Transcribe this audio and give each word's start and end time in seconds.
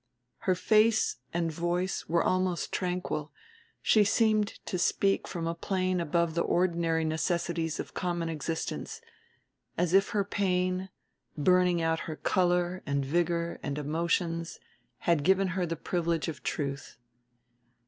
Her 0.49 0.55
face 0.55 1.17
and 1.31 1.51
voice 1.51 2.09
were 2.09 2.23
almost 2.23 2.71
tranquil; 2.71 3.31
she 3.83 4.03
seemed 4.03 4.57
to 4.65 4.79
speak 4.79 5.27
from 5.27 5.45
a 5.45 5.53
plane 5.53 6.01
above 6.01 6.33
the 6.33 6.41
ordinary 6.41 7.05
necessities 7.05 7.79
of 7.79 7.93
common 7.93 8.27
existence, 8.27 8.99
as 9.77 9.93
if 9.93 10.09
her 10.09 10.23
pain, 10.23 10.89
burning 11.37 11.83
out 11.83 11.99
her 12.09 12.15
color 12.15 12.81
and 12.87 13.05
vigor 13.05 13.59
and 13.61 13.77
emotions, 13.77 14.59
had 15.01 15.23
given 15.23 15.49
her 15.49 15.67
the 15.67 15.75
privilege 15.75 16.27
of 16.27 16.41
truth. 16.41 16.97